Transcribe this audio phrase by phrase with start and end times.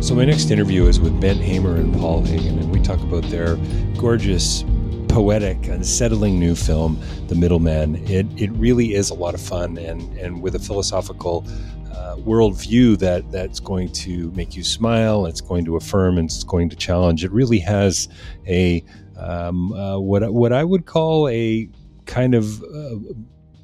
[0.00, 3.24] So, my next interview is with Bent Hamer and Paul Hagen, and we talk about
[3.24, 3.56] their
[3.98, 4.64] gorgeous,
[5.08, 7.96] poetic, unsettling new film, The Middleman.
[8.08, 11.44] It, it really is a lot of fun, and, and with a philosophical
[11.92, 16.44] uh, worldview that that's going to make you smile, it's going to affirm, and it's
[16.44, 17.24] going to challenge.
[17.24, 18.08] It really has
[18.46, 18.84] a
[19.16, 21.68] um, uh, what what I would call a
[22.04, 22.96] kind of uh,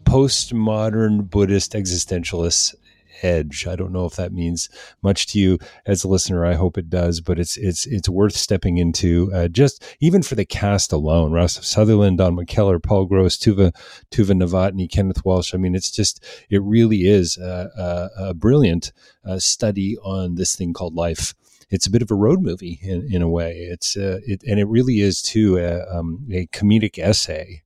[0.05, 2.74] postmodern Buddhist existentialist
[3.22, 3.66] edge.
[3.66, 4.68] I don't know if that means
[5.02, 6.44] much to you as a listener.
[6.44, 10.34] I hope it does, but it's it's it's worth stepping into uh, just even for
[10.34, 11.33] the cast alone.
[11.33, 13.74] Rossif Sutherland, Don McKellar, Paul Gross, Tuva
[14.10, 15.55] Tuva Novotny, Kenneth Welsh.
[15.55, 17.70] I mean, it's just it really is a,
[18.18, 18.92] a, a brilliant
[19.24, 21.34] uh, study on this thing called life
[21.72, 23.66] it's a bit of a road movie in, in a way.
[23.70, 27.62] It's uh, it, and it really is too a, um, a comedic essay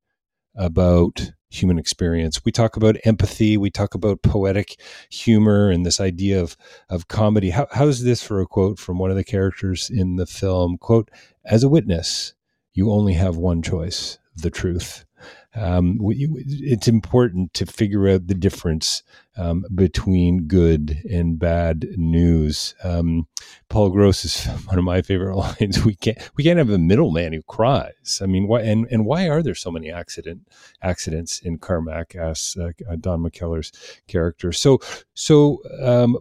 [0.55, 2.45] about human experience.
[2.45, 4.81] We talk about empathy, we talk about poetic
[5.11, 6.57] humor and this idea of
[6.89, 7.51] of comedy.
[7.51, 10.79] How, how's this for a quote from one of the characters in the film?
[10.79, 11.11] Quote,
[11.45, 12.35] as a witness,
[12.75, 15.07] you only have one choice, the truth
[15.55, 19.03] um, it's important to figure out the difference
[19.37, 22.75] um, between good and bad news.
[22.83, 23.27] Um,
[23.69, 25.85] Paul Gross is one of my favorite lines.
[25.85, 28.21] We can't we can't have a middleman who cries.
[28.23, 30.49] I mean, why and, and why are there so many accident
[30.83, 32.17] accidents in Karmack?
[32.17, 33.73] Asks uh, Don McKellar's
[34.09, 34.53] character.
[34.53, 34.81] So
[35.15, 36.19] so um,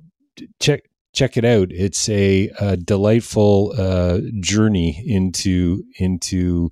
[0.59, 1.71] check check it out.
[1.71, 6.69] It's a, a delightful uh, journey into into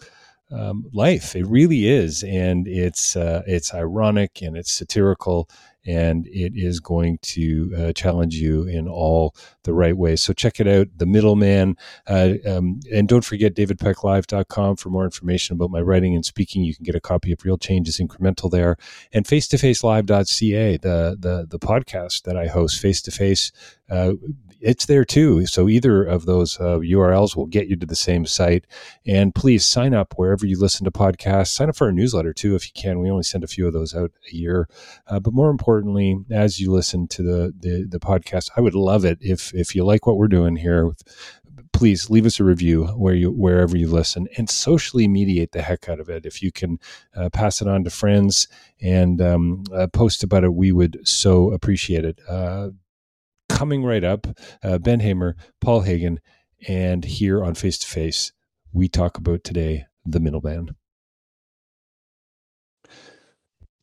[0.52, 1.36] um, life.
[1.36, 5.50] It really is, and it's uh, it's ironic and it's satirical,
[5.86, 10.22] and it is going to uh, challenge you in all the right ways.
[10.22, 11.78] So check it out, The Middleman,
[12.08, 16.64] uh, um, and don't forget davidpecklive.com for more information about my writing and speaking.
[16.64, 18.78] You can get a copy of Real Change is Incremental there,
[19.12, 23.52] and face-to-facelive.ca, the the the podcast that I host, face to face
[24.64, 25.46] it's there too.
[25.46, 28.66] So either of those uh, URLs will get you to the same site.
[29.06, 31.50] And please sign up wherever you listen to podcasts.
[31.50, 33.00] Sign up for our newsletter too if you can.
[33.00, 34.70] We only send a few of those out a year.
[35.08, 39.04] Uh, but more importantly, as you listen to the, the the podcast, I would love
[39.04, 40.92] it if if you like what we're doing here.
[41.74, 45.90] Please leave us a review where you wherever you listen and socially mediate the heck
[45.90, 46.26] out of it.
[46.26, 46.80] If you can
[47.16, 48.48] uh, pass it on to friends
[48.80, 52.70] and um, uh, post about it, we would so appreciate it uh,
[53.54, 54.26] coming right up,
[54.64, 56.20] uh, Bent Hamer, Paul Hagen,
[56.68, 58.34] and here on Face to Face,
[58.74, 60.76] we talk about today the middleman.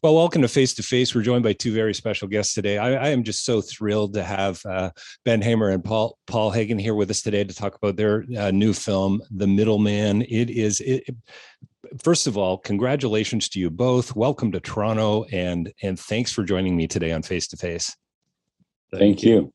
[0.02, 1.14] Well, welcome to Face to Face.
[1.14, 2.78] We're joined by two very special guests today.
[2.78, 4.90] I, I am just so thrilled to have uh,
[5.24, 8.50] Bent Hamer and Paul Paul Hagen here with us today to talk about their uh,
[8.50, 10.22] new film, The Middleman.
[10.22, 10.80] It is.
[10.80, 11.04] It,
[12.02, 14.16] first of all, congratulations to you both.
[14.16, 17.94] Welcome to Toronto, and and thanks for joining me today on Face to Face.
[18.92, 19.52] Thank you.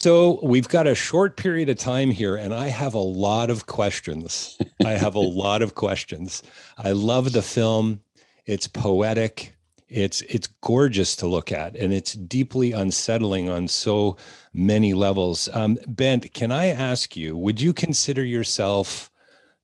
[0.00, 3.66] So we've got a short period of time here, and I have a lot of
[3.66, 4.56] questions.
[4.84, 6.42] I have a lot of questions.
[6.78, 8.00] I love the film.
[8.46, 9.54] It's poetic.
[9.90, 14.16] It's it's gorgeous to look at, and it's deeply unsettling on so
[14.54, 15.50] many levels.
[15.52, 17.36] Um, Bent, can I ask you?
[17.36, 19.10] Would you consider yourself?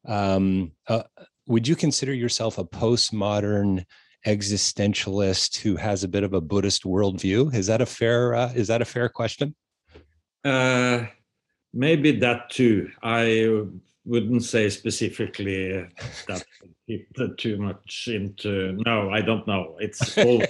[0.05, 1.05] Um, uh,
[1.47, 3.87] would you consider yourself a postmodern
[4.27, 7.55] existentialist who has a bit of a Buddhist worldview?
[7.55, 8.35] Is that a fair?
[8.35, 9.55] Uh, is that a fair question?
[10.47, 11.07] Uh,
[11.75, 12.91] maybe that too.
[13.03, 13.65] I
[14.05, 15.87] wouldn't say specifically
[16.29, 18.79] that too much into.
[18.87, 19.77] No, I don't know.
[19.81, 20.43] It's all.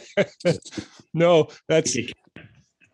[1.15, 1.97] no, that's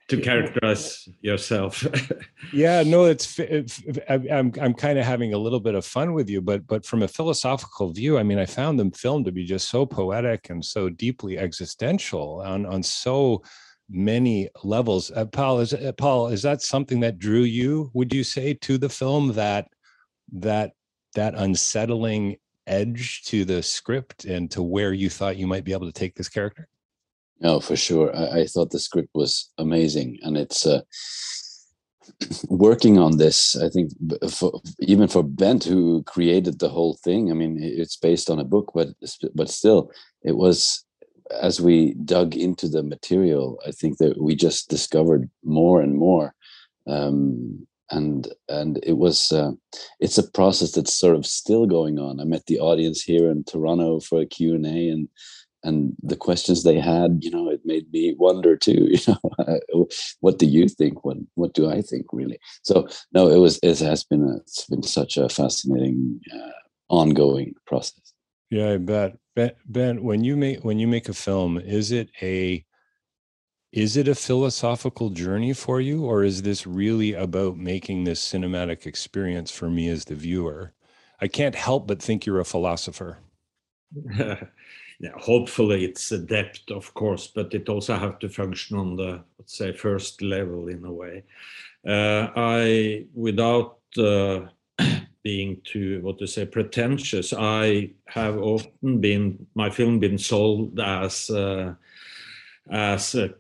[0.09, 1.87] to characterize yourself.
[2.53, 3.41] yeah, no, it's
[4.09, 7.03] I'm I'm kind of having a little bit of fun with you, but but from
[7.03, 10.65] a philosophical view, I mean, I found them film to be just so poetic and
[10.65, 13.43] so deeply existential on on so
[13.93, 15.11] many levels.
[15.11, 17.91] Uh, Paul, is uh, Paul, is that something that drew you?
[17.95, 19.69] Would you say to the film that
[20.33, 20.73] that
[21.15, 22.37] that unsettling
[22.67, 26.15] edge to the script and to where you thought you might be able to take
[26.15, 26.69] this character?
[27.41, 28.15] No, for sure.
[28.17, 30.81] I, I thought the script was amazing, and it's uh,
[32.49, 33.57] working on this.
[33.57, 33.93] I think
[34.31, 37.31] for, even for Bent, who created the whole thing.
[37.31, 38.89] I mean, it's based on a book, but
[39.35, 39.91] but still,
[40.23, 40.85] it was
[41.41, 43.61] as we dug into the material.
[43.67, 46.35] I think that we just discovered more and more.
[46.87, 49.53] Um, and and it was uh,
[50.01, 52.21] it's a process that's sort of still going on.
[52.21, 55.09] I met the audience here in Toronto for a Q and A, and
[55.65, 58.89] and the questions they had, you know, it made me wonder too.
[59.07, 59.17] You
[59.75, 59.89] know,
[60.21, 61.05] what do you think?
[61.05, 62.39] What what do I think really?
[62.63, 66.51] So no, it was it has been a, it's been such a fascinating uh,
[66.89, 68.13] ongoing process.
[68.51, 69.17] Yeah, I bet.
[69.35, 72.65] Ben, when you make when you make a film, is it a
[73.73, 78.87] is it a philosophical journey for you, or is this really about making this cinematic
[78.87, 80.75] experience for me as the viewer?
[81.21, 83.19] I can't help but think you're a philosopher.
[84.15, 84.39] yeah,
[85.17, 89.57] hopefully it's a depth, of course, but it also have to function on the let's
[89.57, 91.25] say first level in a way.
[91.87, 94.47] Uh, I, without uh,
[95.23, 101.31] being too what to say pretentious, I have often been my film been sold as
[101.31, 101.75] uh,
[102.71, 103.35] as a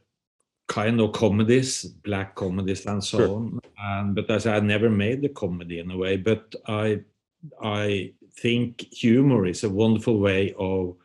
[0.68, 3.28] kind of comedies, black comedies, and so sure.
[3.28, 3.60] on.
[3.78, 7.00] And but as I never made the comedy in a way, but I
[7.62, 10.96] I think humor is a wonderful way of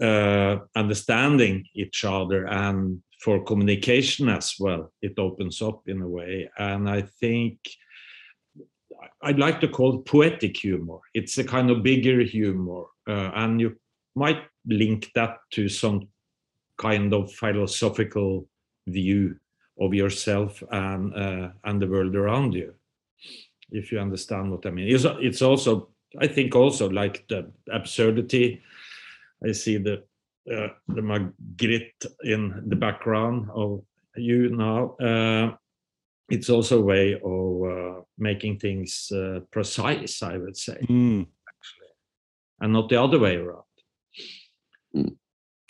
[0.00, 4.92] uh, understanding each other and for communication as well.
[5.00, 6.50] It opens up in a way.
[6.58, 7.58] And I think
[9.24, 10.98] I'd like to call poetic humor.
[11.14, 12.84] It's a kind of bigger humor.
[13.06, 13.76] Uh, and you
[14.14, 16.08] might link that to some
[16.78, 18.48] kind of philosophical
[18.86, 19.36] view
[19.80, 22.72] of yourself and uh, and the world around you
[23.70, 25.88] if you understand what i mean it's, it's also
[26.20, 28.62] i think also like the absurdity
[29.44, 30.04] I see the
[30.50, 33.82] uh, the Magritte in the background of
[34.16, 34.96] you now.
[34.96, 35.56] Uh,
[36.28, 41.26] it's also a way of uh, making things uh, precise, I would say, mm.
[41.48, 41.92] actually,
[42.60, 43.62] and not the other way around.
[44.94, 45.16] Mm.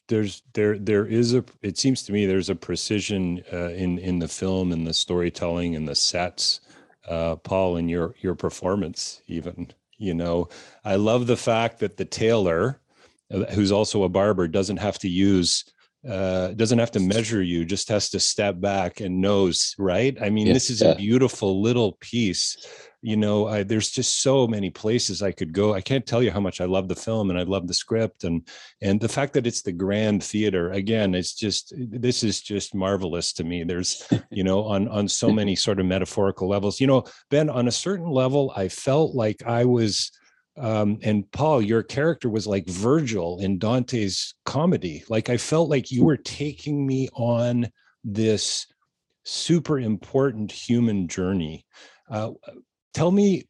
[0.06, 1.44] There's there there is a.
[1.62, 5.76] It seems to me there's a precision uh, in in the film and the storytelling
[5.76, 6.60] and the sets.
[7.08, 10.48] Uh, Paul, and your your performance, even you know,
[10.84, 12.80] I love the fact that the tailor
[13.32, 15.64] uh, who's also a barber doesn't have to use
[16.08, 20.16] uh, doesn't have to measure you, just has to step back and knows, right?
[20.20, 20.88] I mean, this is yeah.
[20.88, 22.56] a beautiful little piece.
[23.00, 25.74] You know, I, there's just so many places I could go.
[25.74, 28.24] I can't tell you how much I love the film and I love the script
[28.24, 28.48] and
[28.80, 31.14] and the fact that it's the Grand Theater again.
[31.14, 33.62] It's just this is just marvelous to me.
[33.62, 36.80] There's you know on on so many sort of metaphorical levels.
[36.80, 40.10] You know, Ben, on a certain level, I felt like I was
[40.56, 45.04] um, and Paul, your character was like Virgil in Dante's comedy.
[45.08, 47.68] Like I felt like you were taking me on
[48.04, 48.66] this
[49.24, 51.66] super important human journey.
[52.08, 52.32] Uh,
[52.92, 53.48] tell me,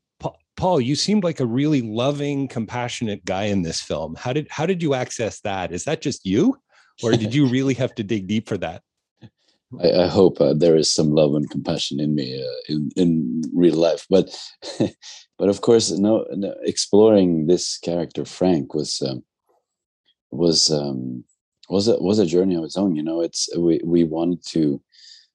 [0.57, 4.15] Paul, you seemed like a really loving, compassionate guy in this film.
[4.15, 5.73] How did how did you access that?
[5.73, 6.57] Is that just you,
[7.03, 8.83] or did you really have to dig deep for that?
[9.83, 13.43] I, I hope uh, there is some love and compassion in me uh, in in
[13.53, 14.31] real life, but
[15.39, 19.23] but of course, no, no exploring this character Frank was um,
[20.31, 21.25] was um,
[21.69, 22.95] was a was a journey of its own.
[22.95, 24.81] You know, it's we we wanted to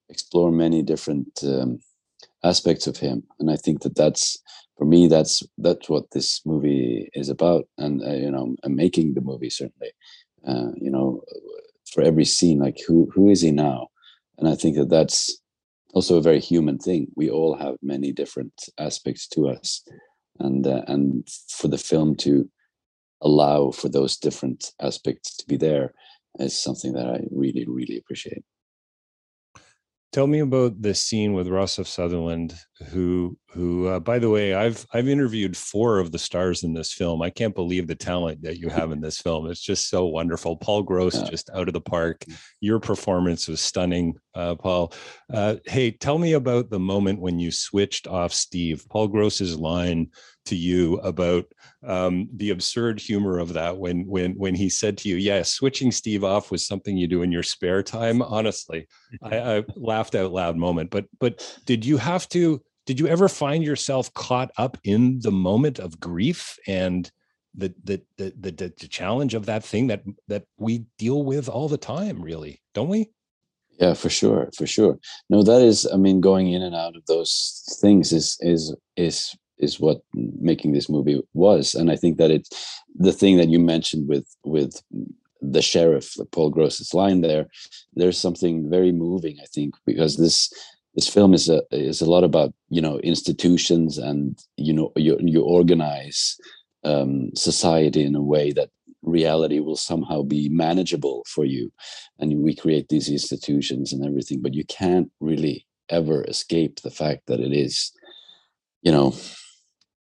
[0.10, 1.80] explore many different um,
[2.44, 4.38] aspects of him, and I think that that's
[4.78, 9.22] for me that's that's what this movie is about, and uh, you know, making the
[9.22, 9.92] movie certainly.
[10.48, 11.22] Uh, you know,
[11.92, 13.90] for every scene, like who who is he now?
[14.40, 15.39] and i think that that's
[15.94, 17.08] also a very human thing.
[17.16, 19.84] We all have many different aspects to us.
[20.40, 22.50] And uh, and for the film to
[23.22, 25.94] allow for those different aspects to be there
[26.40, 28.44] is something that i really really appreciate
[30.12, 32.56] tell me about the scene with Rossif Sutherland
[32.88, 36.94] who who uh, by the way I've I've interviewed four of the stars in this
[36.94, 37.22] film.
[37.22, 39.50] I can't believe the talent that you have in this film.
[39.50, 40.56] It's just so wonderful.
[40.56, 41.30] Paul Gross yeah.
[41.30, 42.20] just out of the park.
[42.22, 42.42] Mm.
[42.62, 44.94] Your performance was stunning, uh, Paul.
[45.32, 48.86] Uh, hey, tell me about the moment when you switched off Steve.
[48.90, 50.10] Paul Gross's line
[50.50, 51.46] to you about
[51.84, 55.92] um, the absurd humor of that when when when he said to you, "Yeah, switching
[55.92, 58.88] Steve off was something you do in your spare time." Honestly,
[59.24, 60.90] I, I laughed out loud moment.
[60.90, 62.62] But but did you have to?
[62.86, 67.10] Did you ever find yourself caught up in the moment of grief and
[67.56, 71.70] the the the the, the challenge of that thing that that we deal with all
[71.70, 72.22] the time?
[72.22, 73.12] Really, don't we?
[73.80, 77.06] yeah for sure for sure no that is i mean going in and out of
[77.08, 81.76] those things is is is is what making this movie was.
[81.76, 82.50] And i think that it's
[82.96, 84.82] the thing that you mentioned with with
[85.42, 87.48] the sheriff paul gross's line there
[87.94, 90.52] there's something very moving i think because this
[90.96, 95.18] this film is a is a lot about you know institutions and you know you,
[95.22, 96.38] you organize
[96.84, 98.70] um, society in a way that
[99.02, 101.72] reality will somehow be manageable for you.
[102.20, 107.22] And we create these institutions and everything but you can't really ever escape the fact
[107.28, 107.92] that it is
[108.82, 109.16] you know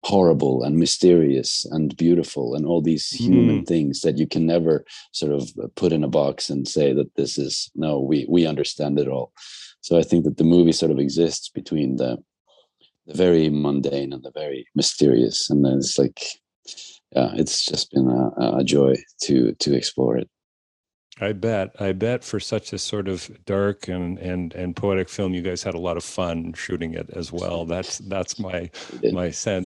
[0.03, 3.67] horrible and mysterious and beautiful and all these human mm.
[3.67, 7.37] things that you can never sort of put in a box and say that this
[7.37, 9.33] is no we we understand it all
[9.81, 12.17] so i think that the movie sort of exists between the
[13.07, 16.23] the very mundane and the very mysterious and then it's like
[17.11, 20.29] yeah it's just been a, a joy to to explore it
[21.21, 21.75] I bet.
[21.81, 25.61] I bet for such a sort of dark and and and poetic film, you guys
[25.61, 27.65] had a lot of fun shooting it as well.
[27.65, 28.69] That's that's my
[29.11, 29.65] my sense.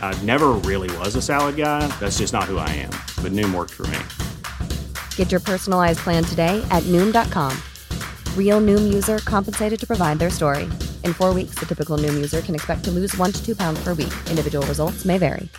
[0.00, 1.86] I never really was a salad guy.
[2.00, 2.90] That's just not who I am.
[3.22, 3.98] But Noom worked for me.
[5.16, 7.54] Get your personalized plan today at Noom.com.
[8.34, 10.64] Real Noom user compensated to provide their story.
[11.04, 13.78] In four weeks, the typical Noom user can expect to lose one to two pounds
[13.84, 14.14] per week.
[14.30, 15.50] Individual results may vary.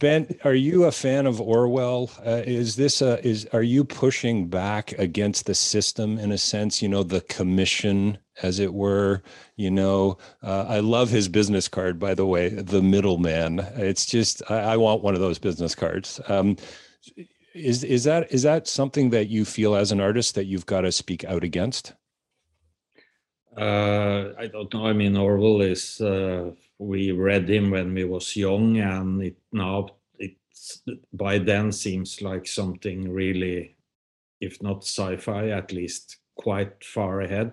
[0.00, 2.10] Ben, are you a fan of Orwell?
[2.26, 6.82] Uh, is this a, is are you pushing back against the system in a sense?
[6.82, 9.22] You know, the commission, as it were.
[9.56, 13.60] You know, uh, I love his business card, by the way, the middleman.
[13.76, 16.20] It's just I, I want one of those business cards.
[16.28, 16.56] Um,
[17.54, 20.82] is is that is that something that you feel as an artist that you've got
[20.82, 21.92] to speak out against?
[23.56, 24.86] Uh, I don't know.
[24.86, 29.86] I mean, Orwell is uh, we read him when we was young and it now
[30.18, 33.76] it's by then seems like something really
[34.40, 37.52] if not sci-fi at least quite far ahead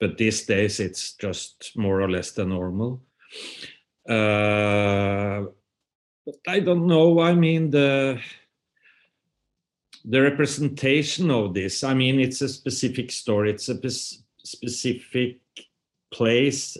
[0.00, 3.02] but these days it's just more or less the normal.
[4.08, 5.46] Uh,
[6.24, 7.20] but I don't know.
[7.20, 8.20] I mean the
[10.04, 11.84] the representation of this.
[11.84, 13.50] I mean, it's a specific story.
[13.50, 13.90] It's a
[14.42, 15.40] specific
[16.10, 16.76] place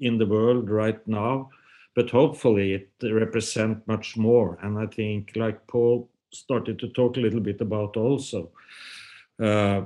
[0.00, 1.50] in the world right now,
[1.94, 4.58] but hopefully it represents much more.
[4.62, 8.50] And I think, like Paul started to talk a little bit about also,
[9.40, 9.82] uh,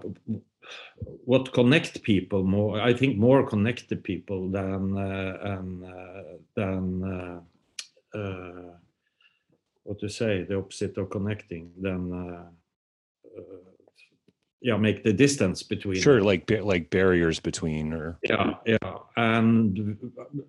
[1.25, 6.23] what connect people more i think more connected people than uh, and, uh,
[6.55, 8.73] than uh, uh,
[9.85, 12.45] what to say the opposite of connecting than uh,
[13.39, 13.69] uh,
[14.61, 16.01] yeah make the distance between.
[16.01, 18.19] Sure like like barriers between or.
[18.23, 19.97] Yeah yeah and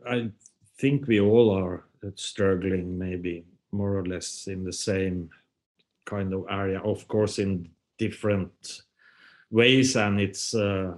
[0.07, 0.29] i
[0.77, 1.85] think we all are
[2.15, 5.29] struggling maybe more or less in the same
[6.05, 8.81] kind of area of course in different
[9.51, 10.93] ways and it's uh,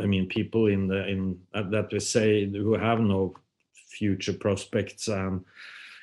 [0.00, 3.34] i mean people in the in uh, that we say who have no
[3.88, 5.44] future prospects and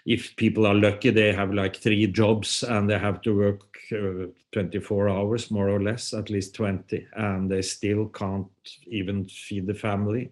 [0.06, 4.28] if people are lucky they have like three jobs and they have to work uh,
[4.52, 8.48] 24 hours more or less at least 20 and they still can't
[8.88, 10.32] even feed the family.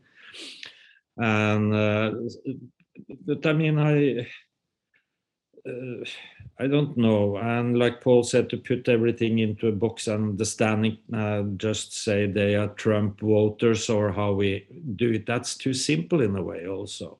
[1.17, 2.11] And uh,
[3.25, 4.27] but i mean i
[5.67, 6.05] uh,
[6.59, 7.37] I don't know.
[7.37, 12.27] And like Paul said, to put everything into a box and understanding, uh, just say
[12.27, 16.67] they are Trump voters or how we do it, that's too simple in a way,
[16.67, 17.19] also.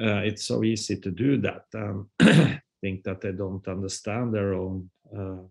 [0.00, 1.64] Uh, it's so easy to do that.
[1.74, 2.08] Um,
[2.80, 5.42] think that they don't understand their own uh,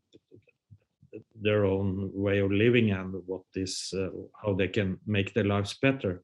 [1.42, 4.10] their own way of living and what is uh,
[4.42, 6.24] how they can make their lives better.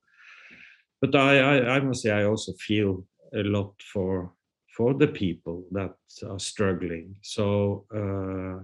[1.02, 4.32] But I, I, I must say I also feel a lot for
[4.76, 5.96] for the people that
[6.28, 7.16] are struggling.
[7.22, 8.64] So uh,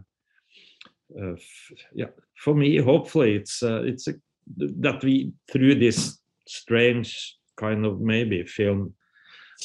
[1.21, 1.35] uh,
[1.93, 4.13] yeah, for me, hopefully it's uh, it's a,
[4.57, 8.93] that we through this strange kind of maybe film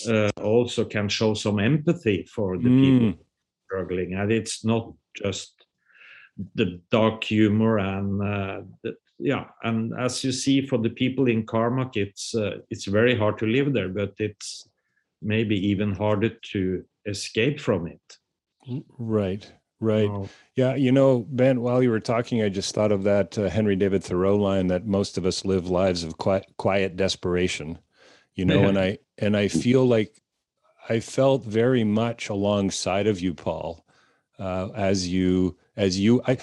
[0.08, 3.00] uh, also can show some empathy for the mm.
[3.00, 3.26] people
[3.66, 5.66] struggling, and it's not just
[6.54, 11.46] the dark humor and uh, the, yeah, and as you see for the people in
[11.46, 14.68] Karmack, it's uh, it's very hard to live there, but it's
[15.24, 18.18] maybe even harder to escape from it.
[18.98, 19.50] Right,
[19.80, 20.08] right.
[20.08, 20.28] Oh.
[20.54, 23.76] Yeah, you know, Ben, while you were talking, I just thought of that uh, Henry
[23.76, 27.78] David Thoreau line that most of us live lives of quiet, quiet desperation.
[28.34, 28.68] You know, yeah.
[28.68, 30.20] and I and I feel like
[30.88, 33.84] I felt very much alongside of you, Paul,
[34.38, 36.38] uh, as you as you I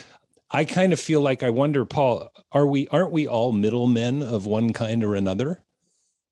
[0.49, 4.45] I kind of feel like I wonder, Paul, are we aren't we all middlemen of
[4.45, 5.63] one kind or another?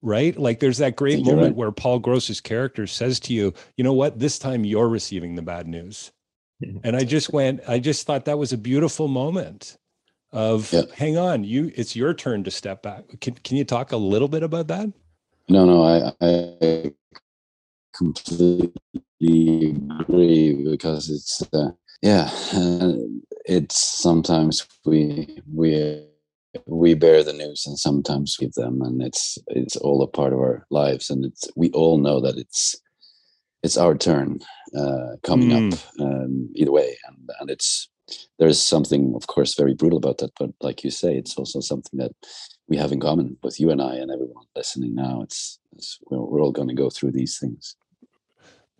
[0.02, 0.38] Right?
[0.38, 1.56] Like there's that great moment right.
[1.56, 5.42] where Paul Gross's character says to you, you know what, this time you're receiving the
[5.42, 6.12] bad news.
[6.84, 9.78] And I just went, I just thought that was a beautiful moment
[10.34, 10.82] of yeah.
[10.94, 13.06] hang on, you it's your turn to step back.
[13.22, 14.92] Can can you talk a little bit about that?
[15.48, 16.92] No, no, I, I
[17.96, 18.74] completely
[20.00, 22.94] agree because it's uh, yeah, uh,
[23.46, 26.06] it's sometimes we we
[26.66, 30.40] we bear the news and sometimes give them and it's it's all a part of
[30.40, 32.76] our lives and it's we all know that it's
[33.64, 34.40] it's our turn
[34.78, 35.74] uh, coming mm.
[35.74, 37.90] up um, either way and and it's
[38.40, 41.98] there's something of course very brutal about that but like you say it's also something
[42.00, 42.12] that
[42.68, 46.20] we have in common both you and i and everyone listening now it's, it's we're,
[46.20, 47.76] we're all going to go through these things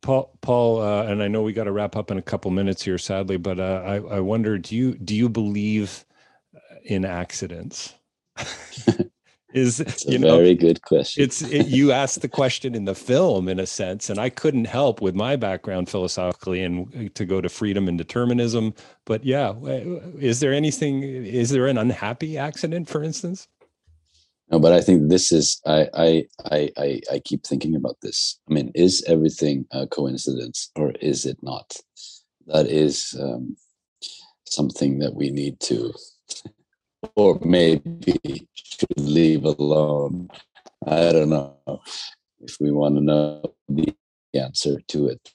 [0.02, 2.82] Paul, Paul, uh, and I know we got to wrap up in a couple minutes
[2.84, 6.06] here, sadly, but uh, I, I wonder, do you do you believe
[6.84, 7.96] in accidents?
[9.54, 11.24] is That's you know very good question.
[11.24, 14.66] it's it, you asked the question in the film in a sense and i couldn't
[14.66, 18.74] help with my background philosophically and uh, to go to freedom and determinism
[19.06, 19.54] but yeah
[20.20, 23.48] is there anything is there an unhappy accident for instance?
[24.52, 28.40] No but i think this is i i i i, I keep thinking about this.
[28.50, 31.76] I mean is everything a coincidence or is it not?
[32.48, 33.56] That is um,
[34.46, 35.94] something that we need to
[37.16, 40.30] or maybe should leave alone.
[40.86, 41.58] I don't know
[42.42, 43.94] if we want to know the
[44.34, 45.30] answer to it,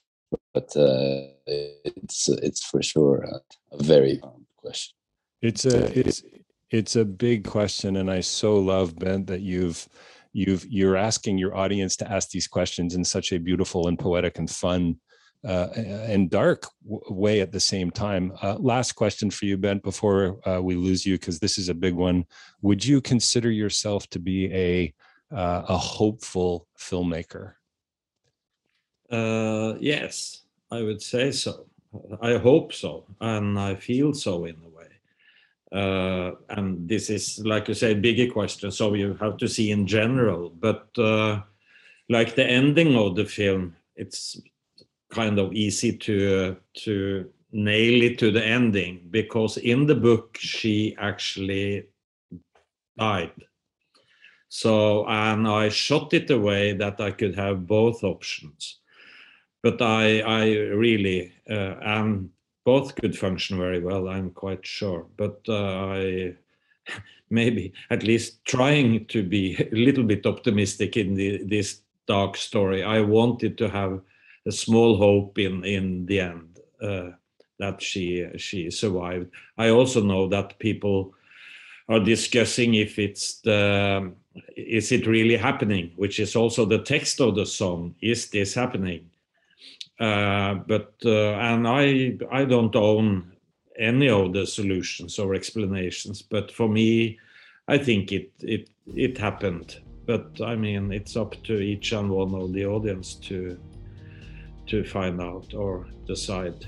[0.53, 3.39] but uh, it's it's for sure a,
[3.75, 4.21] a very
[4.57, 4.95] question.
[5.41, 6.23] It's a it's
[6.71, 9.87] it's a big question, and I so love Ben that you've
[10.33, 14.37] you've you're asking your audience to ask these questions in such a beautiful and poetic
[14.37, 14.99] and fun
[15.45, 18.33] uh, and dark way at the same time.
[18.41, 21.73] Uh, last question for you, Ben, before uh, we lose you, because this is a
[21.73, 22.25] big one.
[22.61, 24.93] Would you consider yourself to be a
[25.31, 27.53] uh, a hopeful filmmaker?
[29.09, 31.67] Uh, yes, I would say so.
[32.21, 34.87] I hope so, and I feel so in a way.
[35.71, 38.71] Uh, and this is, like you say, bigger question.
[38.71, 40.49] So you have to see in general.
[40.49, 40.89] But
[42.07, 44.39] like the ending of the film, it's
[45.15, 50.95] kind of easy to to nail it to the ending because in the book she
[50.99, 51.87] actually
[52.97, 53.31] died.
[54.49, 58.79] So and I shot it away that I could have both options.
[59.63, 60.43] But I I
[60.83, 62.31] really uh, am
[62.65, 64.09] both could function very well.
[64.09, 65.05] I'm quite sure.
[65.17, 66.35] But uh, I
[67.29, 72.83] maybe at least trying to be a little bit optimistic in the, this dark story.
[72.83, 74.01] I wanted to have
[74.45, 77.11] a small hope in in the end uh,
[77.59, 79.31] that she she survived.
[79.57, 81.13] I also know that people
[81.87, 84.11] are discussing if it's the
[84.55, 87.95] is it really happening, which is also the text of the song.
[88.01, 89.09] Is this happening?
[89.99, 93.31] Uh, but uh, and I I don't own
[93.77, 96.21] any of the solutions or explanations.
[96.21, 97.19] But for me,
[97.67, 99.79] I think it it it happened.
[100.05, 103.57] But I mean, it's up to each and one of the audience to
[104.67, 106.67] to find out or decide.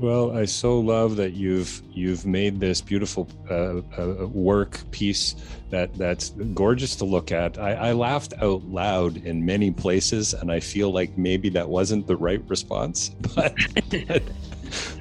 [0.00, 5.36] Well, I so love that you've you've made this beautiful uh, uh, work piece
[5.68, 7.58] that that's gorgeous to look at.
[7.58, 12.06] I, I, laughed out loud in many places, and I feel like maybe that wasn't
[12.06, 13.54] the right response, but.
[13.90, 14.22] but,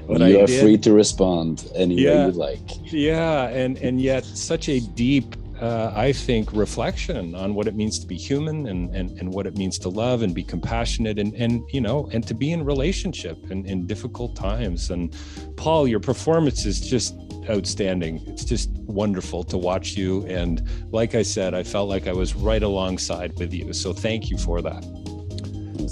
[0.05, 0.61] but you I are did.
[0.61, 2.91] free to respond any yeah, way you like.
[2.91, 7.99] Yeah, and and yet such a deep uh, I think, reflection on what it means
[7.99, 11.33] to be human and, and, and what it means to love and be compassionate and,
[11.35, 14.89] and you know, and to be in relationship in, in difficult times.
[14.89, 15.15] And
[15.57, 17.15] Paul, your performance is just
[17.49, 18.21] outstanding.
[18.27, 20.25] It's just wonderful to watch you.
[20.27, 23.73] And like I said, I felt like I was right alongside with you.
[23.73, 24.83] So thank you for that.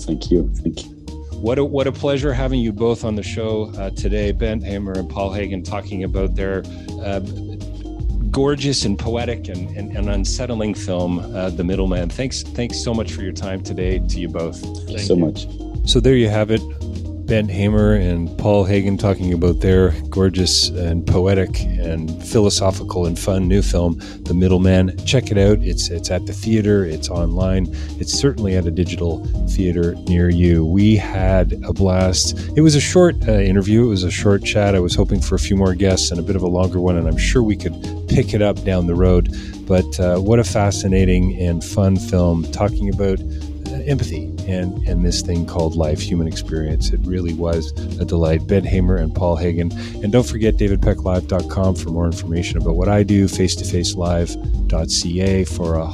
[0.06, 0.50] Thank you.
[0.56, 0.92] Thank you.
[1.38, 4.94] What a, what a pleasure having you both on the show uh, today, Bent Hamer
[4.94, 6.64] and Paul Hagen, talking about their
[7.04, 7.20] uh,
[8.38, 12.08] gorgeous and poetic and, and, and unsettling film, uh, The Middleman.
[12.08, 14.62] Thanks, thanks so much for your time today to you both.
[14.86, 15.26] Thank so you.
[15.26, 15.48] much.
[15.90, 16.62] So there you have it.
[17.28, 23.50] Bent Hamer and Paul Hagen talking about their gorgeous and poetic and philosophical and fun
[23.50, 24.96] new film, The Middleman.
[25.06, 25.60] Check it out.
[25.60, 26.86] It's it's at the theater.
[26.86, 27.68] It's online.
[28.00, 30.66] It's certainly at a digital theater near you.
[30.66, 32.40] We had a blast.
[32.56, 33.84] It was a short uh, interview.
[33.84, 34.74] It was a short chat.
[34.74, 36.96] I was hoping for a few more guests and a bit of a longer one,
[36.96, 37.76] and I'm sure we could
[38.08, 39.36] pick it up down the road.
[39.68, 43.20] But uh, what a fascinating and fun film talking about
[43.86, 46.92] empathy and, and this thing called life, human experience.
[46.92, 48.48] It really was a delight.
[48.48, 49.72] Bent Hamer and Paul Hagen.
[50.02, 55.44] And don't forget davidpecklive.com for more information about what I do, face to face live.ca
[55.46, 55.92] for a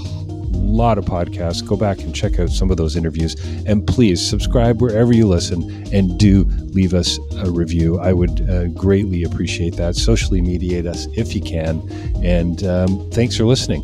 [0.53, 1.65] lot of podcasts.
[1.65, 3.35] Go back and check out some of those interviews.
[3.65, 7.99] And please subscribe wherever you listen and do leave us a review.
[7.99, 9.95] I would uh, greatly appreciate that.
[9.95, 11.81] Socially mediate us if you can.
[12.23, 13.81] And um, thanks for listening.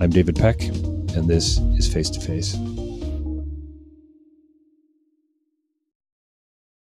[0.00, 2.56] I'm David Peck, and this is Face to Face.